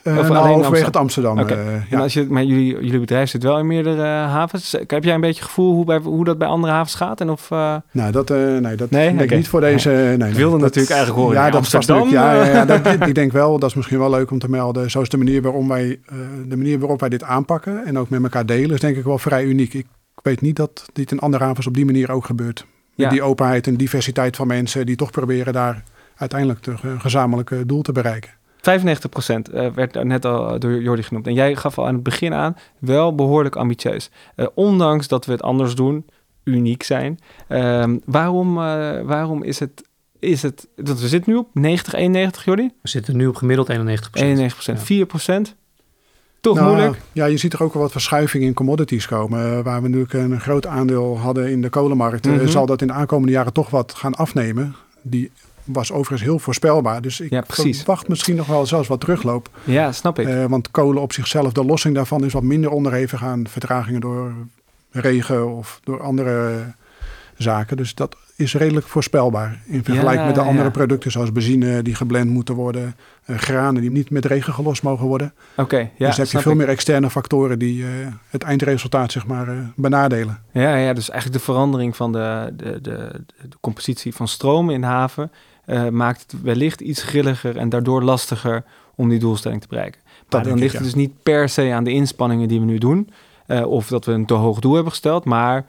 [0.03, 1.39] Uh, Of nou, overwegend Amsterdam?
[1.39, 1.99] Eh, En ja.
[1.99, 4.71] als je, maar jullie, jullie bedrijf zit wel in meerdere eh, havens.
[4.87, 7.21] Heb jij een beetje gevoel hoe, bij, hoe dat bij andere havens gaat?
[7.21, 9.07] En of, Nou, dat, nee, dat Nee?
[9.15, 9.89] denk ik niet voor deze.
[9.89, 12.09] Nee, nee, wilde dat- natuurlijk eigenlijk horen, Ja, ja, dat Amsterdam.
[12.09, 14.91] Ja, ja, dat, ik denk wel, dat is misschien wel leuk om te melden.
[14.91, 15.99] Zo is de manier, waarom wij,
[16.47, 19.17] de manier waarop wij dit aanpakken en ook met elkaar delen, is denk ik wel
[19.17, 19.73] vrij uniek.
[19.73, 19.85] Ik
[20.23, 22.65] weet niet dat dit in andere havens op die manier ook gebeurt.
[22.95, 23.09] Met Ja.
[23.09, 25.83] die openheid en diversiteit van mensen die toch proberen daar
[26.15, 28.29] uiteindelijk een gezamenlijke doel te bereiken.
[28.69, 31.27] 95% eh, werd net al door Jordi genoemd.
[31.27, 34.09] En jij gaf al aan het begin aan, wel behoorlijk ambitieus.
[34.35, 36.05] Eh, ondanks dat we het anders doen,
[36.43, 37.19] uniek zijn.
[37.47, 39.83] Ehm, waarom, eh, waarom is het,
[40.19, 40.67] is het...
[40.75, 42.69] Want we zitten nu op 90, 91, Jordi?
[42.81, 44.85] We zitten nu op gemiddeld 91 91%, Ja.
[44.85, 45.55] 4%.
[46.41, 47.01] Toch Nou, moeilijk?
[47.11, 49.63] Ja, je ziet er ook wel wat verschuiving in commodities komen.
[49.63, 52.47] Waar we natuurlijk een groot aandeel hadden in de kolenmarkt, Mhm.
[52.47, 54.75] zal dat in de aankomende jaren toch wat gaan afnemen.
[55.01, 55.31] Die
[55.73, 57.01] was overigens heel voorspelbaar.
[57.01, 59.49] Dus ik Ja, verwacht misschien nog wel zelfs wat terugloop.
[59.63, 60.27] Ja, snap ik.
[60.27, 64.33] Eh, want kolen op zichzelf, de lossing daarvan is wat minder onderhevig aan vertragingen door
[64.91, 66.63] regen of door andere
[67.43, 67.77] zaken.
[67.77, 70.69] Dus dat is redelijk voorspelbaar in vergelijking Ja, met de andere ja.
[70.69, 75.05] producten zoals benzine die geblend moeten worden, eh, granen die niet met regen gelost mogen
[75.05, 75.33] worden.
[75.55, 76.57] Oké, ja, dus heb je veel ik.
[76.57, 77.89] meer externe factoren die eh,
[78.29, 80.39] het eindresultaat zeg maar eh, benadelen.
[80.51, 84.81] Ja, ja, dus eigenlijk de verandering van de, de, de, de compositie van stroom in
[84.81, 85.31] de haven
[85.91, 88.63] maakt het wellicht iets grilliger en daardoor lastiger
[88.95, 90.01] om die doelstelling te bereiken.
[90.03, 92.65] Maar Dat dan ik, ligt het dus niet per se aan de inspanningen die we
[92.65, 93.09] nu doen.
[93.65, 95.25] of dat we een te hoog doel hebben gesteld.
[95.25, 95.65] Maar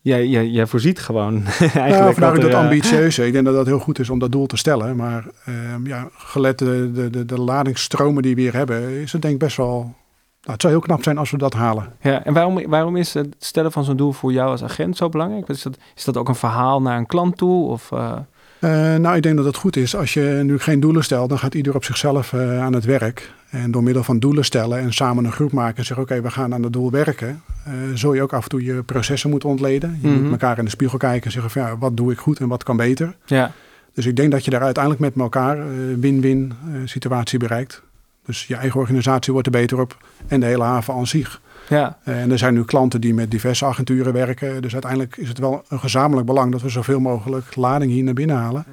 [0.00, 3.26] jij, jij, jij voorziet gewoon eigenlijk Nou, vandaar er, dat eh, ambitieuze.
[3.26, 4.96] Ik denk dat dat heel goed is om dat doel te stellen.
[4.96, 9.22] Maar ehm, ja, gelet de, de, de, de ladingsstromen die we hier hebben, is het
[9.22, 9.94] denk ik best wel...
[10.40, 11.92] Nou, het zou heel knap zijn als we dat halen.
[12.00, 15.08] Ja, en waarom, waarom is het stellen van zo'n doel voor jou als agent zo
[15.08, 15.48] belangrijk?
[15.48, 17.68] Is dat, is dat ook een verhaal naar een klant toe?
[17.68, 18.16] Of, eh,
[18.60, 19.96] Eh, nou, ik denk dat het goed is.
[19.96, 23.32] Als je nu geen doelen stelt, dan gaat ieder op zichzelf eh, aan het werk.
[23.50, 26.30] En door middel van doelen stellen en samen een groep maken en zeggen: Oké, we
[26.30, 27.42] gaan aan het doel werken.
[27.64, 29.98] eh zul je ook af en toe je processen moeten ontleden.
[30.02, 30.22] Je Mhm.
[30.22, 32.48] moet elkaar in de spiegel kijken en zeggen: van, ja, Wat doe ik goed en
[32.48, 33.14] wat kan beter?
[33.26, 33.52] ja,
[33.94, 36.52] Dus ik denk dat je daar uiteindelijk met elkaar een win-win
[36.84, 37.82] situatie bereikt.
[38.26, 39.96] Dus je eigen organisatie wordt er beter op
[40.28, 41.40] en de hele haven aan zich.
[41.70, 44.62] Ja, Eh, En er zijn nu klanten die met diverse agenturen werken.
[44.62, 48.14] Dus uiteindelijk is het wel een gezamenlijk belang dat we zoveel mogelijk lading hier naar
[48.14, 48.64] binnen halen.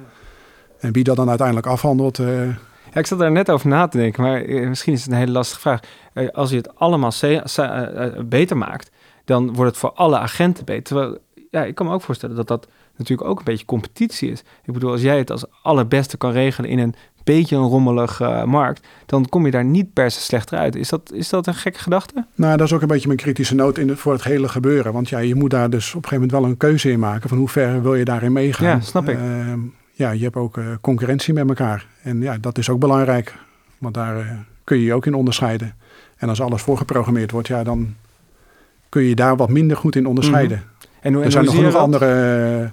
[0.80, 2.18] En wie dat dan uiteindelijk afhandelt.
[2.18, 2.46] eh,
[2.92, 5.18] Ja, ik zat daar net over na te denken, maar eh, misschien is het een
[5.18, 5.80] hele lastige vraag.
[6.32, 7.12] Als je het allemaal
[8.24, 8.90] beter maakt,
[9.24, 10.82] dan wordt het voor alle agenten beter.
[10.82, 11.18] Terwijl,
[11.50, 14.40] ja, ik kan me ook voorstellen dat dat natuurlijk ook een beetje competitie is.
[14.64, 16.94] Ik bedoel, als jij het als allerbeste kan regelen in een
[17.34, 20.76] beetje een rommelige eh, markt, dan kom je daar niet per se slechter uit.
[20.76, 22.26] Is dat, is dat een gekke gedachte?
[22.34, 24.92] nou, dat is ook een beetje mijn kritische noot in het, voor het hele gebeuren.
[24.92, 27.28] Want ja, je moet daar dus op een gegeven moment wel een keuze in maken.
[27.28, 28.66] Van hoe ver wil je daarin meegaan.
[28.66, 29.18] Ja, snap ik.
[29.18, 29.60] Ehm,
[29.92, 31.86] ja, je hebt ook eh, concurrentie met elkaar.
[32.02, 33.34] En ja, dat is ook belangrijk.
[33.78, 34.26] Want daar eh,
[34.64, 35.74] kun je je ook in onderscheiden.
[36.16, 37.94] En als alles voorgeprogrammeerd wordt, ja, dan
[38.88, 40.62] kun je je daar wat minder goed in onderscheiden.
[41.00, 42.70] En hoe, Er en zijn nog genoeg andere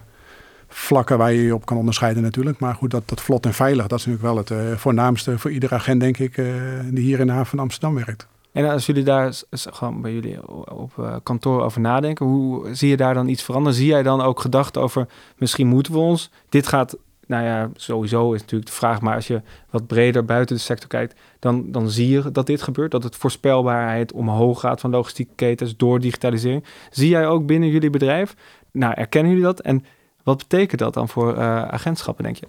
[0.76, 2.60] vlakken waar je je op kan onderscheiden natuurlijk.
[2.60, 5.52] Maar goed, dat, dat vlot en veilig, dat is natuurlijk wel het eh, voornaamste voor
[5.52, 6.46] iedere agent, denk ik, eh,
[6.92, 8.28] die hier in de haven van Amsterdam werkt.
[8.52, 12.98] En als jullie daar gewoon bij jullie op eh, kantoor over nadenken, hoe zie je
[12.98, 13.78] daar dan iets veranderen?
[13.78, 15.08] Zie jij dan ook gedachten over,
[15.38, 19.28] misschien moeten we ons, dit gaat, nou ja, sowieso is natuurlijk de vraag, maar als
[19.28, 23.04] je wat breder buiten de sector kijkt, dan, dan zie je dat dit gebeurt, dat
[23.04, 26.64] het voorspelbaarheid omhoog gaat van logistieke ketens door digitalisering.
[26.90, 28.36] Zie jij ook binnen jullie bedrijf,
[28.72, 29.86] nou erkennen jullie dat en
[30.26, 32.48] wat betekent dat dan voor eh, agentschappen, denk je?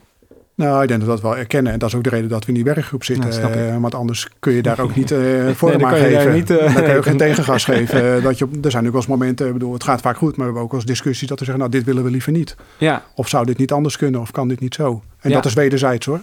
[0.55, 1.73] Nou, ik denk dat we dat wel erkennen.
[1.73, 3.33] En dat is ook de reden dat we in die werkgroep zitten.
[3.33, 3.49] Ja.
[3.51, 5.19] Eh, want anders kun je daar ook niet eh
[5.55, 6.33] vorm dan aan geven.
[6.33, 8.23] niet, dan kan je ook geen tegengas geven.
[8.23, 10.29] Dat je, er zijn natuurlijk wel eens momenten, ik bedoel, het gaat vaak goed.
[10.37, 12.57] Maar we hebben ook eens discussies dat we zeggen, nou, dit willen we liever niet.
[12.79, 14.21] Ja, Of zou dit niet anders kunnen?
[14.21, 15.03] Of kan dit niet zo?
[15.21, 15.37] En Ja.
[15.37, 16.21] dat is wederzijds hoor.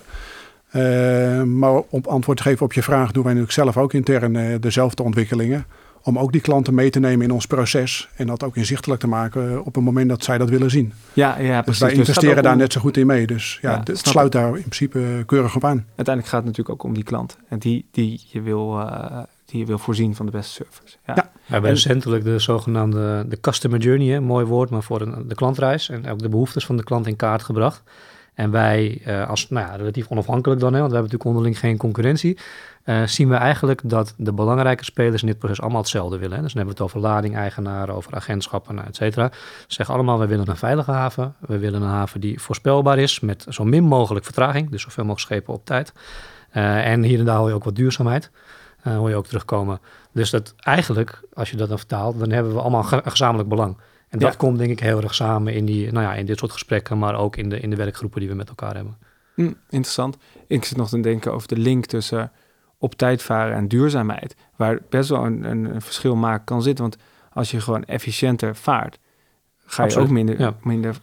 [1.46, 5.04] Maar om antwoord te geven op je vraag doen wij natuurlijk zelf ook intern dezelfde
[5.04, 5.66] ontwikkelingen.
[6.06, 8.10] Om ook die klanten mee te nemen in ons proces.
[8.16, 10.94] En dat ook inzichtelijk te maken op het moment dat zij dat willen zien.
[11.14, 11.80] ja, ja Dus precies.
[11.80, 13.28] wij Dus gaat investeren daar om- net zo goed in mee.
[13.28, 15.86] Dus ja, Ja, het sluit daar in principe eh, keurig op aan.
[15.96, 17.38] uiteindelijk gaat het natuurlijk ook om die klant.
[17.50, 20.98] En die, die, je, wil, eh, die je wil voorzien van de beste service.
[21.06, 21.14] Ja.
[21.16, 21.32] Ja.
[21.34, 25.28] We hebben En- recentelijk de zogenaamde de customer journey, hè, mooi woord, maar voor de,
[25.28, 27.84] de klantreis en ook de behoeftes van de klant in kaart gebracht.
[28.34, 31.60] En wij, eh, als nou ja, relatief onafhankelijk dan, hè, want we hebben natuurlijk onderling
[31.60, 32.38] geen concurrentie,
[32.84, 36.36] eh, zien we eigenlijk dat de belangrijke spelers in dit proces allemaal hetzelfde willen.
[36.36, 36.42] Hè.
[36.42, 39.30] Dus dan hebben we het over lading-eigenaren, over agentschappen, et cetera.
[39.32, 41.36] Ze zeggen allemaal, we willen een veilige haven.
[41.40, 45.32] We willen een haven die voorspelbaar is, met zo min mogelijk vertraging, dus zoveel mogelijk
[45.32, 45.94] schepen op tijd.
[46.50, 48.32] Eh, en hier en daar hoor je ook wat duurzaamheid,
[48.82, 49.80] hoor je ook terugkomen.
[50.12, 53.78] Dus dat eigenlijk, als je dat dan vertaalt, dan hebben we allemaal gezamenlijk belang.
[54.14, 54.38] En dat Ja.
[54.38, 57.16] komt denk ik heel erg samen in, die, nou ja, in dit soort gesprekken, maar
[57.16, 58.98] ook in de, in de werkgroepen die we met elkaar hebben.
[59.36, 60.18] Hm, interessant.
[60.48, 62.32] Ik zit nog te denken over de link tussen
[62.78, 64.36] op tijd varen en duurzaamheid.
[64.56, 66.84] Waar best wel een, een, een verschil maken kan zitten.
[66.84, 66.98] Want
[67.34, 69.00] als je gewoon efficiënter vaart,
[69.66, 70.54] ga je Absoluut, ook minder, ja.
[70.64, 70.96] minder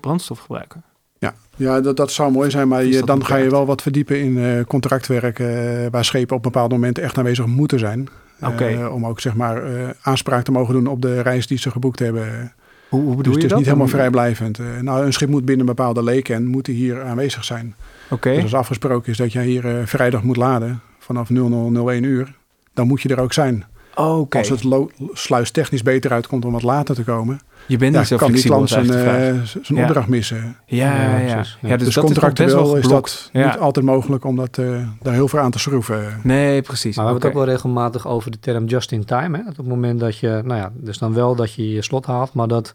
[0.00, 0.82] brandstof gebruiken.
[1.18, 2.68] Ja, ja dat, dat zou mooi zijn.
[2.68, 5.38] Maar je, dat dan ga je wel wat verdiepen in eh, contractwerk.
[5.38, 8.08] eh, waar schepen op bepaalde momenten echt aanwezig moeten zijn.
[8.40, 11.70] Eh, om ook zeg maar eh, aanspraak te mogen doen op de reis die ze
[11.70, 12.52] geboekt hebben.
[12.88, 13.58] Hoe, hoe bedoel Dus je het is dat?
[13.58, 14.58] niet helemaal vrijblijvend.
[14.58, 17.74] Eh, nou, een schip moet binnen een bepaalde leeken moet die hier aanwezig zijn.
[18.10, 22.34] Oké, Dus als afgesproken is dat jij hier vrijdag moet laden vanaf 0001 uur,
[22.74, 23.64] dan moet je er ook zijn.
[23.98, 24.64] Als het
[25.12, 28.42] sluistechnisch beter uitkomt om wat later te komen, Je bent ja, niet zo kan die
[28.42, 29.84] klant zijn, eh, z- zijn Ja.
[29.86, 30.56] opdracht missen.
[30.66, 31.34] Ja, ja, Ja, ja.
[31.34, 31.68] precies, ja.
[31.68, 33.46] ja dus, Dus, dat is nog best wel contractueel is dat Ja.
[33.46, 36.20] niet altijd mogelijk om dat, eh, daar heel veel aan te schroeven.
[36.22, 36.96] Nee, precies.
[36.96, 39.36] Maar we hebben het ook wel regelmatig over de term just in time.
[39.36, 39.42] Hè?
[39.42, 42.06] Dat op het moment dat je, nou ja, dus dan wel dat je je slot
[42.06, 42.74] haalt, maar dat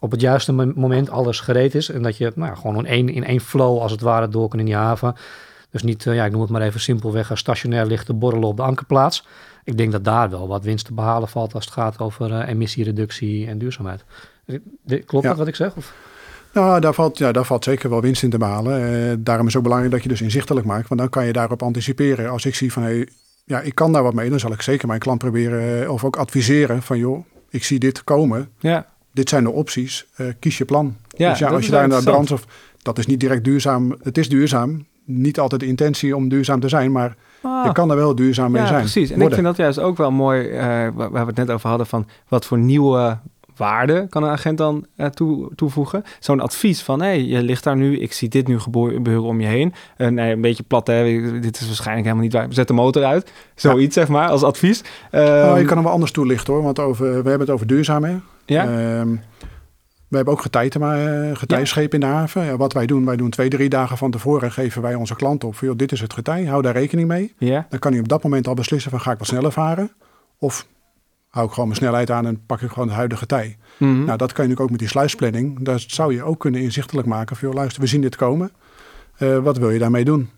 [0.00, 1.90] op het juiste mo- moment alles gereed is.
[1.90, 4.48] En dat je nou ja, gewoon in één, in één flow als het ware door
[4.48, 5.14] kan in die haven.
[5.70, 8.48] Dus niet, eh, ja, ik noem het maar even simpelweg, als stationair ligt te borrelen
[8.48, 9.26] op de ankerplaats.
[9.68, 12.48] Ik denk dat daar wel wat winst te behalen valt als het gaat over eh,
[12.48, 14.04] emissiereductie en duurzaamheid.
[14.84, 15.30] Dit- Klopt Ja.
[15.30, 15.76] dat wat ik zeg?
[15.76, 15.94] Of?
[16.52, 18.72] Nou, daar valt, ja, daar valt zeker wel winst in te behalen.
[19.10, 20.88] Eh, daarom is het ook belangrijk dat je dus inzichtelijk maakt.
[20.88, 22.30] Want dan kan je daarop anticiperen.
[22.30, 23.08] Als ik zie van, hey,
[23.44, 24.30] ja, ik kan daar wat mee.
[24.30, 27.78] Dan zal ik zeker mijn klant proberen eh, of ook adviseren van, joh, ik zie
[27.78, 28.48] dit komen.
[28.58, 30.06] Ja, Dit zijn de opties.
[30.16, 30.96] Eh, kies je plan.
[31.16, 32.44] ja, dus ja, als je daar naar brandstof...
[32.82, 33.96] Dat is niet direct duurzaam.
[34.02, 34.86] Het is duurzaam.
[35.08, 37.64] Niet altijd de intentie om duurzaam te zijn, maar Ah.
[37.64, 38.80] je kan er wel duurzaam mee ja, zijn.
[38.80, 39.10] precies.
[39.10, 40.60] En ik vind dat juist ook wel mooi, eh,
[40.94, 43.18] waar we het net over hadden, van wat voor nieuwe
[43.56, 46.02] waarde kan een agent dan eh, toe, toevoegen.
[46.20, 49.40] Zo'n advies van, hé, hey, je ligt daar nu, ik zie dit nu gebeuren om
[49.40, 49.74] je heen.
[49.96, 51.02] Eh, nee, een beetje plat, hè,
[51.40, 52.46] dit is waarschijnlijk helemaal niet waar.
[52.50, 53.32] Zet de motor uit.
[53.54, 54.82] Zoiets, zeg maar, als advies.
[55.10, 57.66] Nou, Ehm, je kan hem wel anders toelichten hoor, want over, we hebben het over
[57.66, 58.16] duurzaam hè.
[58.46, 58.64] ja?
[58.64, 59.08] Ehm,
[60.08, 62.44] we hebben ook uh, getijschepen in de haven.
[62.44, 65.44] Ja, wat wij doen, wij doen twee, drie dagen van tevoren geven wij onze klant
[65.44, 65.54] op.
[65.60, 67.34] Joh, dit is het getij, hou daar rekening mee.
[67.38, 67.66] ja.
[67.68, 69.90] Dan kan hij op dat moment al beslissen van ga ik wat sneller varen.
[70.38, 70.66] Of
[71.28, 73.56] hou ik gewoon mijn snelheid aan en pak ik gewoon het huidige tij.
[73.76, 74.04] Mhm.
[74.04, 75.64] Nou, dat kan je natuurlijk ook met die sluisplanning.
[75.64, 77.36] Daar zou je ook kunnen inzichtelijk maken.
[77.36, 78.50] Van, joh, luister, we zien dit komen.
[79.18, 80.30] Uh, wat wil je daarmee doen?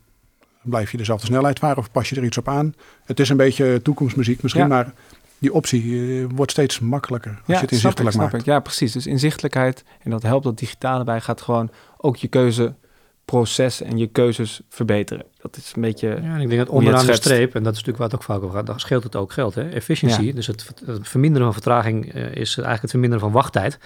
[0.62, 2.74] Blijf je dezelfde snelheid varen of pas je er iets op aan?
[3.04, 4.68] Het is een beetje toekomstmuziek misschien, Ja.
[4.68, 4.92] maar
[5.40, 8.30] die optie uh, wordt steeds makkelijker als ja, je het inzichtelijk snap ik, maakt.
[8.30, 8.46] snap ik.
[8.46, 8.92] Ja, precies.
[8.92, 14.06] Dus inzichtelijkheid en dat helpt dat digitale bij gaat gewoon ook je keuzeproces en je
[14.06, 15.24] keuzes verbeteren.
[15.40, 16.08] Dat is een beetje.
[16.08, 18.22] Ja, en ik denk dat onderaan de streep, en dat is natuurlijk waar het ook
[18.22, 19.54] vaak over gaat, dan scheelt het ook geld.
[19.54, 19.68] Hè?
[19.68, 20.32] Efficiëntie, Ja.
[20.32, 23.78] dus het, het verminderen van vertraging eh, is eigenlijk het verminderen van wachttijd.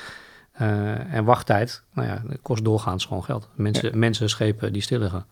[0.52, 3.48] Eh, en wachttijd, nou ja, dat kost doorgaans gewoon geld.
[3.54, 5.26] Mensen, mensen schepen die stil liggen.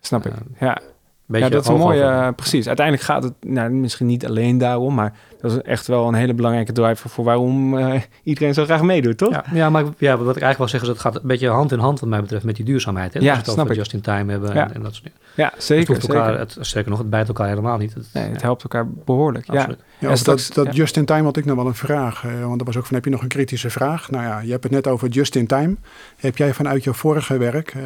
[0.00, 0.32] Snap ik.
[0.32, 0.80] Eh, Ja,
[1.26, 2.02] Beetje ja, dat is een mooie.
[2.02, 2.66] eh, precies.
[2.66, 6.34] Uiteindelijk gaat het nou, misschien niet alleen daarom, maar dat is echt wel een hele
[6.34, 9.30] belangrijke driver voor waarom eh, iedereen zo graag meedoet, toch?
[9.32, 11.72] Ja, ja, maar ja, wat ik eigenlijk wil zeggen is, dat gaat een beetje hand
[11.72, 13.14] in hand wat mij betreft met die duurzaamheid.
[13.14, 13.20] Hè?
[13.20, 13.76] Ja, Als we het snap ik.
[13.76, 14.68] just in time hebben Ja.
[14.68, 15.18] en, en dat soort dingen.
[15.34, 15.94] Ja, Het, zeker.
[16.00, 16.38] elkaar, zeker.
[16.38, 17.94] het, sterker nog, het bijt elkaar helemaal niet.
[17.94, 19.46] Het, Nee, het ja, helpt elkaar behoorlijk.
[19.46, 19.52] Ja.
[19.54, 19.78] absoluut.
[19.98, 20.80] Ja, En of straks- dat, dat ja.
[20.80, 22.24] just in time had ik nog wel een vraag.
[22.24, 24.10] eh, want er was ook van, heb je nog een kritische vraag?
[24.10, 25.76] Nou ja, je hebt het net over just in time.
[26.16, 27.82] Heb jij vanuit je vorige werk, eh,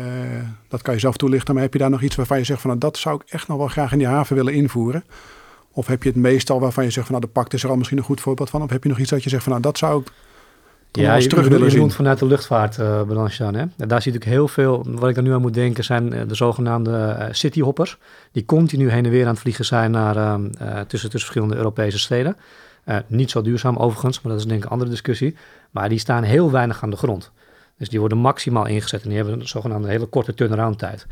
[0.68, 2.70] dat kan je zelf toelichten, maar heb je daar nog iets waarvan je zegt van,
[2.70, 5.04] nou, dat zou ik echt nog wel graag in die haven willen invoeren?
[5.72, 7.76] Of heb je het meestal waarvan je zegt van, nou, de pakt is er al
[7.76, 8.62] misschien een goed voorbeeld van?
[8.62, 10.12] Of heb je nog iets dat je zegt van, nou, dat zou ik
[10.92, 11.90] Ja, je, terug willen je zien?
[11.90, 13.54] vanuit de luchtvaartbranche dan.
[13.54, 13.64] Hè?
[13.76, 16.28] En daar zie ik heel veel, wat ik er nu aan moet denken, zijn eh,
[16.28, 17.98] de zogenaamde eh, cityhoppers.
[18.33, 21.56] Die continu heen en weer aan het vliegen zijn naar, ehm, eh, tussen, tussen verschillende
[21.56, 22.37] Europese steden.
[22.85, 25.37] Eh, niet zo duurzaam overigens, maar dat is denk ik een andere discussie.
[25.70, 27.30] Maar die staan heel weinig aan de grond.
[27.78, 31.06] Dus die worden maximaal ingezet en die hebben een zogenaamde hele korte turnaround tijd.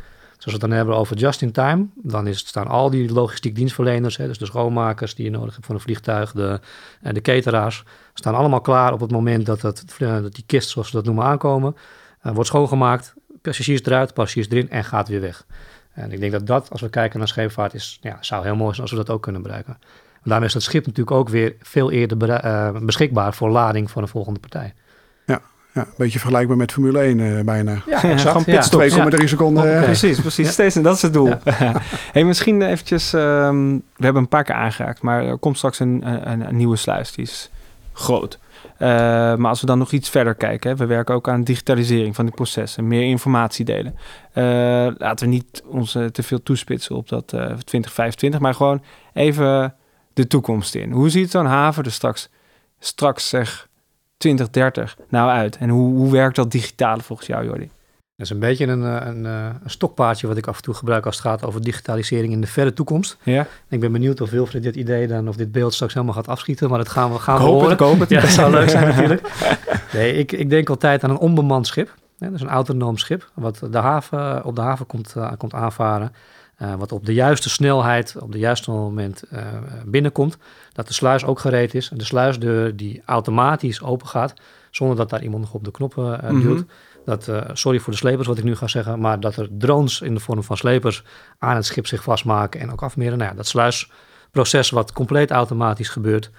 [0.45, 3.55] Als we het dan hebben over just in time, dan is, staan al die logistiek
[3.55, 6.59] dienstverleners, hè, dus de schoonmakers die je nodig hebt voor een vliegtuig, de,
[7.01, 10.91] en de cateraars, staan allemaal klaar op het moment dat, het, dat die kist, zoals
[10.91, 11.75] we dat noemen, aankomen.
[12.21, 15.45] eh, wordt schoongemaakt, passagiers eruit, passagiers erin en gaat weer weg.
[15.93, 18.69] En ik denk dat dat, als we kijken naar scheepvaart, is, ja, zou heel mooi
[18.69, 19.77] zijn als we dat ook kunnen bereiken.
[20.23, 24.07] Daarmee is dat schip natuurlijk ook weer veel eerder eh, beschikbaar voor lading voor een
[24.07, 24.73] volgende partij.
[25.73, 27.81] Ja, een beetje vergelijkbaar met Formule 1 eh, bijna.
[27.87, 28.81] Ja, Gewoon pitstop.
[28.81, 29.77] 2,3 seconden.
[29.77, 30.45] Eh, Precies, precies.
[30.45, 30.51] Ja.
[30.51, 31.33] Steeds, en dat is het doel.
[32.13, 36.01] hey, misschien eventjes, ehm, we hebben een paar keer aangeraakt, maar er komt straks een,
[36.31, 37.49] een, een nieuwe sluis, die is
[37.93, 38.39] groot.
[38.77, 38.87] Eh,
[39.35, 42.25] maar als we dan nog iets verder kijken, hè, we werken ook aan digitalisering van
[42.25, 43.95] die processen, meer informatie delen.
[44.31, 44.43] Eh,
[44.97, 49.75] laten we niet ons te veel toespitsen op dat eh 2025, maar gewoon even
[50.13, 50.91] de toekomst in.
[50.91, 52.29] Hoe ziet zo'n haven er straks,
[52.79, 53.68] straks zeg
[54.19, 55.57] 2030 nou uit?
[55.57, 57.69] En hoe, hoe werkt dat digitale volgens jou, Jordi?
[58.15, 60.73] Dat is een beetje een, eh, een, eh, een stokpaardje wat ik af en toe
[60.73, 63.17] gebruik als het gaat over digitalisering in de verre toekomst.
[63.23, 66.27] Ja, Ik ben benieuwd of Wilfried dit idee dan, of dit beeld straks helemaal gaat
[66.27, 67.71] afschieten, maar dat gaan we, gaan ik we hoop horen.
[67.71, 68.09] het, ik hoop het.
[68.15, 69.21] Ja, dat zou leuk zijn natuurlijk.
[69.93, 71.95] Nee, ik, ik denk altijd aan een onbemand schip.
[72.17, 76.11] Dat is een autonoom schip, wat de haven, op de haven komt, eh, komt aanvaren.
[76.59, 79.43] Eh, wat op de juiste snelheid, op de juiste moment eh,
[79.85, 80.37] binnenkomt.
[80.73, 81.89] Dat de sluis ook gereed is.
[81.91, 84.33] En de sluisdeur die automatisch open gaat,
[84.71, 86.41] zonder dat daar iemand nog op de knoppen eh, Mhm.
[86.41, 86.63] duwt.
[87.05, 90.13] Dat, sorry voor de slepers wat ik nu ga zeggen, maar dat er drones in
[90.13, 91.03] de vorm van slepers
[91.37, 93.17] aan het schip zich vastmaken en ook afmeren.
[93.17, 96.31] Nou ja, dat sluisproces wat compleet automatisch gebeurt.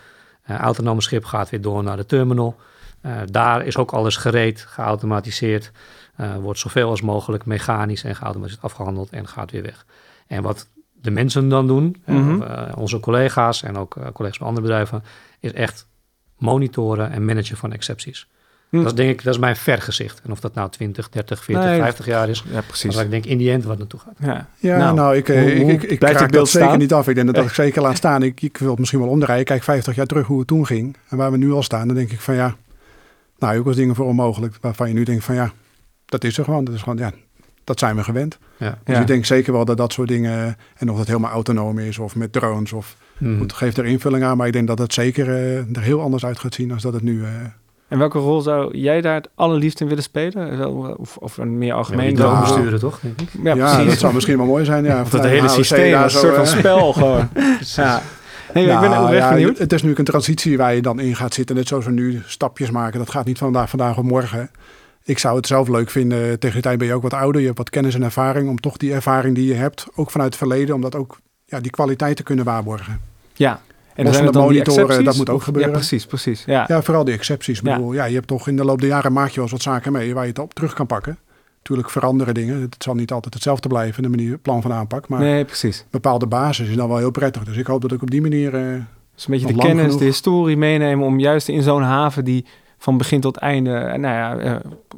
[0.47, 2.57] Autonome schip gaat weer door naar de terminal.
[3.31, 5.73] Daar is ook alles gereed, geautomatiseerd.
[6.41, 9.85] wordt zoveel als mogelijk mechanisch en geautomatiseerd afgehandeld en gaat weer weg.
[10.31, 14.67] En wat de mensen dan doen, eh, onze collega's en ook eh, collega's van andere
[14.67, 15.03] bedrijven,
[15.41, 15.87] is echt
[16.39, 18.29] monitoren en managen van excepties.
[18.69, 18.77] Hm.
[18.77, 20.21] Dat is denk ik, dat is mijn vergezicht.
[20.25, 22.91] En of dat nou 20, 30, 40, Nee, 50 jaar is, Ja, precies.
[22.91, 24.15] is waar ik denk in die end wat naartoe gaat.
[24.19, 26.79] Ja, Ja, Nou, nou, ik, eh, hoe- ik, hoe ik, ik beeld dat zeker staan?
[26.79, 27.09] niet af.
[27.09, 28.23] Ik denk dat dat ik zeker laat staan.
[28.23, 29.45] Ik, ik wil het misschien wel omdraaien.
[29.45, 30.97] Kijk 50 jaar terug hoe het toen ging.
[31.09, 32.57] En waar we nu al staan, dan denk ik van ja...
[33.39, 34.55] Nou, ook wel dingen voor onmogelijk.
[34.61, 35.53] Waarvan je nu denkt van ja,
[36.07, 36.65] dat is er gewoon.
[36.65, 37.13] Dat is gewoon, ja,
[37.71, 38.39] dat zijn we gewend.
[38.57, 38.79] Ja.
[38.85, 39.01] Dus Ja.
[39.01, 40.57] ik denk zeker wel dat dat soort dingen...
[40.77, 42.97] En of dat helemaal autonoom is of met drones of...
[43.19, 44.37] Het geeft er invulling aan.
[44.37, 46.93] Maar ik denk dat het zeker eh, er heel anders uit gaat zien dan dat
[46.93, 47.23] het nu...
[47.25, 47.29] eh,
[47.89, 50.99] En welke rol zou jij daar het allerliefst in willen spelen?
[50.99, 53.01] Of, of een meer Ja, algemeen Nou, besturen, toch?
[53.43, 53.91] Ja, ja, precies.
[53.91, 54.85] dat zou misschien wel mooi zijn.
[54.85, 57.29] Ja, Of dat hele AOC systeem, daar een soort van eh, spel gewoon.
[57.77, 58.03] ja.
[58.55, 59.59] Nee, ik ben Nou, oprecht ja, benieuwd.
[59.59, 61.57] Het is nu een transitie waar je dan in gaat zitten.
[61.57, 62.99] Net zoals we nu stapjes maken.
[62.99, 64.51] Dat gaat niet vandaag, vandaag of morgen.
[65.05, 66.39] Ik zou het zelf leuk vinden.
[66.39, 67.41] Tegen die tijd ben je ook wat ouder.
[67.41, 68.49] Je hebt wat kennis en ervaring.
[68.49, 71.61] Om toch die ervaring die je hebt, ook vanuit het verleden, om dat ook ja,
[71.61, 73.01] die kwaliteit te kunnen waarborgen.
[73.35, 73.61] Ja.
[73.95, 75.71] En Los zijn het dan monitoren, dat moet ook gebeuren.
[75.73, 76.43] Ja, precies, precies.
[76.47, 76.65] Ja.
[76.69, 77.59] Ja, vooral die excepties.
[77.59, 77.75] Ik Ja.
[77.77, 79.63] bedoel, ja, je hebt toch in de loop der jaren maak je wel eens wat
[79.63, 81.19] zaken mee waar je het op terug kan pakken.
[81.59, 82.61] Natuurlijk veranderen dingen.
[82.61, 85.09] Het zal niet altijd hetzelfde blijven, de manier, plan van aanpak.
[85.09, 85.85] Maar Nee, precies.
[85.91, 87.45] bepaalde basis is dan wel heel prettig.
[87.45, 88.55] Dus ik hoop dat ik op die manier...
[88.55, 88.61] eh,
[89.15, 89.99] Dus een beetje de kennis, genoeg.
[89.99, 92.45] de historie meenemen om juist in zo'n haven die
[92.83, 94.55] van begin tot einde, eh, nou ja, eh,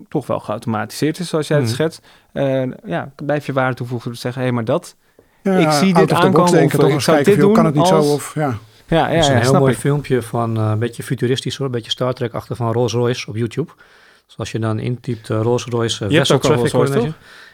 [0.08, 1.74] toch wel geautomatiseerd is, zoals jij het Mhm.
[1.74, 2.06] schetst.
[2.32, 4.96] Eh, ja, blijf je waarde toevoegen door te zeggen, hé, maar dat...
[5.42, 8.06] ja, Ik zie dit aankomen denken, of, ik zou dit doen kan het niet als-
[8.06, 8.12] zo?
[8.12, 8.58] Of, ja.
[8.86, 9.78] Ja, ja, Er is ja, een heel mooi ik.
[9.78, 13.28] filmpje van eh, een beetje futuristisch hoor, een beetje Star Trek achter van Rolls Royce
[13.28, 13.70] op YouTube.
[14.26, 17.12] Dus als je dan intypt Rolls Royce uh, Je Vessel Traffic Royce.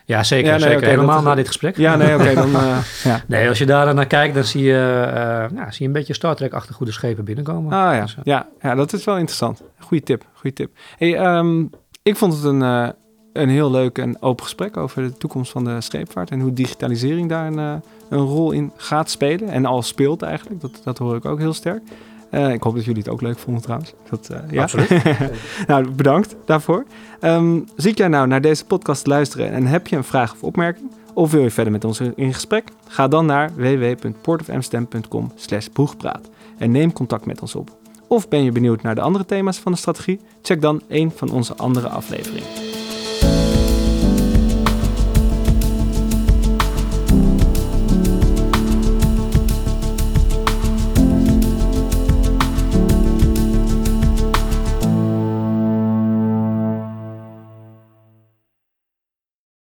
[0.08, 0.46] Ja, zeker.
[0.52, 0.88] Ja, nee, zeker.
[0.88, 1.76] Helemaal dat- na dit gesprek.
[1.76, 2.54] Ja, nee, oké, dan...
[2.62, 3.20] eh, ja.
[3.26, 6.14] Nee, als je daar naar kijkt, dan zie je, eh, nou, zie je een beetje
[6.14, 7.72] Star Trek-achtige goede schepen binnenkomen.
[7.72, 8.00] Ah ja.
[8.00, 9.62] Dus, eh, ja, ja, dat is wel interessant.
[9.78, 10.70] Goeie tip, goeie tip.
[10.98, 11.64] Hey, ehm,
[12.02, 12.60] ik vond het een,
[13.32, 17.28] een heel leuk en open gesprek over de toekomst van de scheepvaart en hoe digitalisering
[17.28, 17.58] daar een,
[18.08, 20.60] een rol in gaat spelen en al speelt eigenlijk.
[20.60, 21.82] Dat, dat hoor ik ook heel sterk.
[22.30, 23.94] Eh, ik hoop dat jullie het ook leuk vonden trouwens.
[24.10, 24.62] Dat, eh, ja.
[24.62, 25.02] Absoluut.
[25.66, 26.84] nou, bedankt daarvoor.
[27.20, 30.42] Ehm zit jij nou naar deze podcast te luisteren en heb je een vraag of
[30.42, 30.90] opmerking?
[31.14, 32.68] Of wil je verder met ons in gesprek?
[32.88, 37.76] Ga dan naar www.portofamsterdam.com slash boegpraat en neem contact met ons op.
[38.08, 40.20] Of ben je benieuwd naar de andere thema's van de strategie?
[40.42, 42.77] Check dan een van onze andere afleveringen.